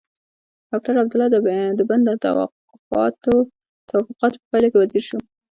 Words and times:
ډاکټر 0.69 0.95
عبدالله 1.01 1.29
د 1.79 1.81
بن 1.89 1.99
د 2.05 2.09
توافقاتو 2.23 3.35
په 3.89 3.95
پايله 4.49 4.67
کې 4.71 4.77
وزیر 4.81 5.03
شو. 5.09 5.17